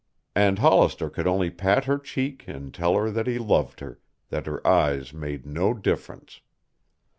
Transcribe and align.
And 0.35 0.57
Hollister 0.57 1.11
could 1.11 1.27
only 1.27 1.51
pat 1.51 1.85
her 1.85 1.99
cheek 1.99 2.45
and 2.47 2.73
tell 2.73 2.95
her 2.95 3.11
that 3.11 3.27
he 3.27 3.37
loved 3.37 3.81
her, 3.81 3.99
that 4.29 4.47
her 4.47 4.65
eyes 4.67 5.13
made 5.13 5.45
no 5.45 5.75
difference. 5.75 6.41